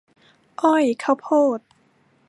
[0.61, 1.27] อ้อย ข้าวโพ
[1.57, 1.59] ด